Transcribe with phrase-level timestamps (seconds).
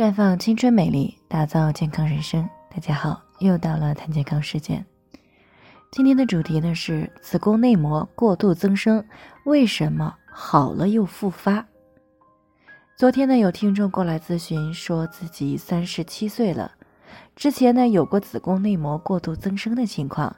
[0.00, 2.48] 绽放青春美丽，打造健康人生。
[2.70, 4.82] 大家好，又到了谈健康时间。
[5.92, 9.04] 今天的主题呢是子宫内膜过度增生，
[9.44, 11.66] 为什么好了又复发？
[12.96, 16.72] 昨天呢有听众过来咨询，说自己三十七岁了，
[17.36, 20.34] 之前呢有过子宫内膜过度增生的情况，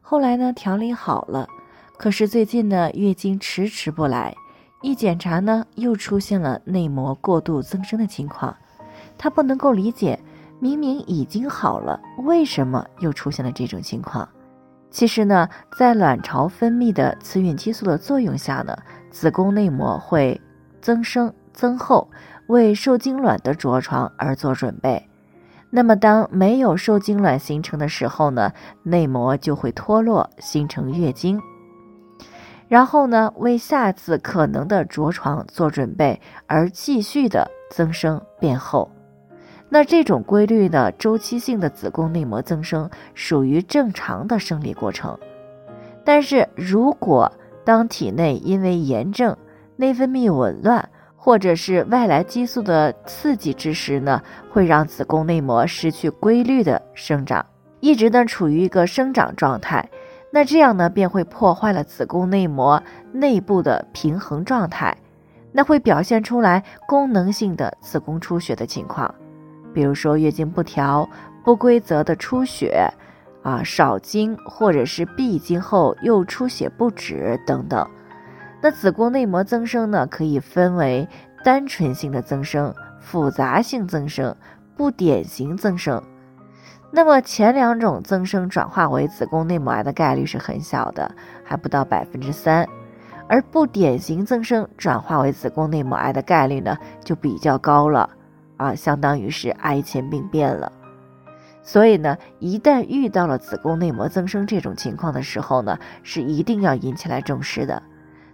[0.00, 1.48] 后来呢调理好了，
[1.96, 4.34] 可是最近呢月经迟迟不来，
[4.82, 8.56] 一检查呢又出现了内膜过度增生的情况。
[9.16, 10.18] 他不能够理解，
[10.60, 14.28] 明明已经好了，为什么又出现了这种情况？
[14.90, 18.76] 其实呢，在卵巢分泌的雌孕激素的作用下呢，
[19.10, 20.40] 子宫内膜会
[20.80, 22.08] 增生增厚，
[22.46, 25.08] 为受精卵的着床而做准备。
[25.70, 28.52] 那么，当没有受精卵形成的时候呢，
[28.84, 31.40] 内膜就会脱落，形成月经，
[32.68, 38.88] 然后呢，为下次可能的着床做准备，而继续的增生变厚。
[39.74, 45.18] 那这种规律的周期性的子宫内膜增生属于正常的生理过程，
[46.04, 47.32] 但是如果
[47.64, 49.36] 当体内因为炎症、
[49.74, 57.44] 内分泌紊乱或者是外来激素的刺激之时呢，会让子宫内膜失去规律的生长，
[57.80, 59.90] 一直呢处于一个生长状态，
[60.30, 64.96] 那这样呢便会破坏了子宫内膜内部的平衡状态，
[65.50, 69.12] 那会表现出来功能性的子宫出血的情况。
[69.74, 71.06] 比如说月经不调、
[71.44, 72.88] 不规则的出血，
[73.42, 77.86] 啊少经或者是闭经后又出血不止等等。
[78.62, 81.06] 那子宫内膜增生呢，可以分为
[81.44, 84.34] 单纯性的增生、复杂性增生、
[84.74, 86.02] 不典型增生。
[86.90, 91.10] 那么前两种增生转化为子宫内膜癌的概率是很小的，
[91.44, 92.66] 还不到百分之三，
[93.28, 98.08] 而不典型增生转化为子宫内膜癌的概率呢，就比较高了。
[98.56, 100.72] 啊，相当于是癌前病变了，
[101.62, 107.82] 所以呢，一旦遇到了子宫内膜增生这种情况的时候呢，是一定要引起来重视的。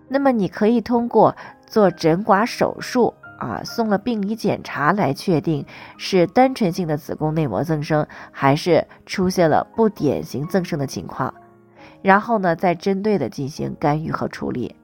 [0.09, 1.37] 那么你可以通过
[1.67, 5.65] 做诊刮手术啊，送了病理检查来确定
[5.97, 11.33] 是单纯性的子宫内膜增生，还是出现了不典型增生的情况，
[12.03, 14.75] 然后呢，再针对的进行干预和处理。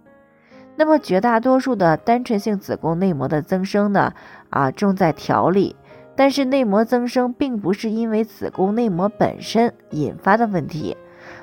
[0.78, 4.12] 那么绝大多数的单纯性子宫内膜的增生呢，
[4.50, 5.74] 啊重在调理，
[6.14, 10.96] 但是内膜增生并不是因为子宫内膜本身引发的问题，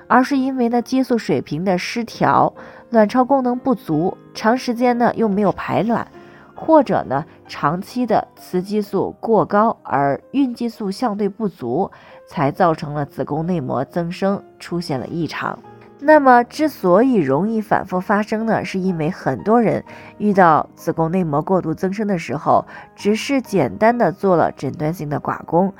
[0.07, 2.53] 而是因为呢激素水平的失调，
[2.91, 6.07] 卵巢功能不足，长时间呢又没有排卵，
[6.53, 11.89] 或者呢长期的雌激素过高而孕激素相对不足，
[12.27, 15.57] 才造成了子宫内膜增生出现了异常。
[16.05, 19.85] 那么，之所以容易反复发生呢，是因为很多人
[20.17, 25.73] 遇到子宫内膜过度增生的时候，只是简单的做了诊断性的刮宫，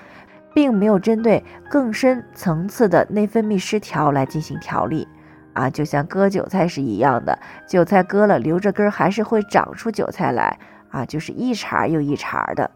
[0.53, 5.05] 并没有针对更深层次的内分泌失调来进行调理。
[5.51, 10.57] 啊，就像割韭菜是一样的，韭菜割了留着根还是会长出韭菜来
[10.89, 12.71] 啊，就是一茬又一茬的。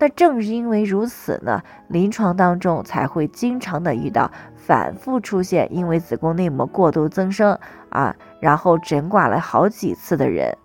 [0.00, 10.56] 那正是因为如此呢，临床当中才会经常的遇到反复出现因为子宫内膜过度增生啊，然后诊刮了好几次的人。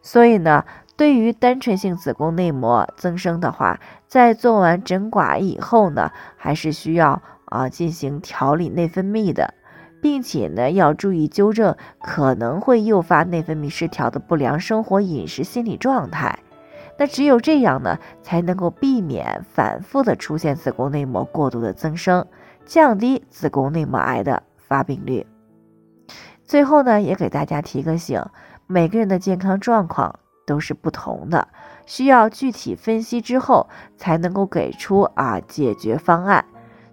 [0.00, 0.64] 所以呢，
[0.96, 9.54] 对于单纯性子宫内膜增生的话，在做完诊刮以后呢，还是需要啊进行调理内分泌的，
[10.00, 16.38] 并且呢要注意纠正可能会诱发内分泌失调的不良生活、饮食、心理状态。
[16.98, 22.26] 那只有这样呢，才能够避免反复的出现子宫内膜过度的增生，
[22.66, 25.24] 降低子宫内膜癌的发病率。
[26.44, 28.22] 最后呢，也给大家提个醒，
[28.66, 31.46] 每个人的健康状况都是不同的，
[31.86, 36.44] 需要具体分析之后才能够给出啊解决方案。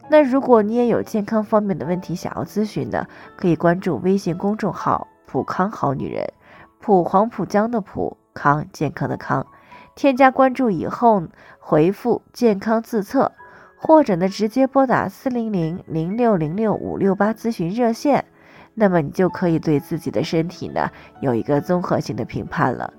[0.08, 6.32] 那如果你也有健康方面的问题想要咨询的，可以关注微信公众号“普康好女人”，
[6.80, 9.48] 普黄浦江的普康健康的康。
[9.96, 11.24] 添加关注以后，
[11.58, 13.32] 回复“健康自测”，
[13.80, 18.26] 或者呢直接拨打四零零零六零六五六八咨询热线，
[18.74, 22.94] 那么你就可以对自己的身体呢有一个综合性的评判了。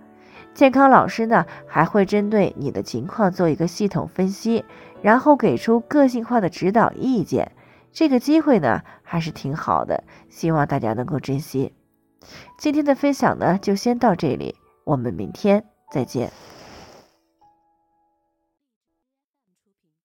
[0.55, 4.65] 健康老师呢还会针对你的情况做一个系统分析，
[5.03, 7.53] 然后给出个性化的指导意见。
[7.93, 11.75] 这个机会呢还是挺好的，希望大家能够珍惜。
[12.59, 14.55] 今天的分享呢就先到这里，
[14.85, 15.63] 我们明天
[15.93, 16.33] 再见。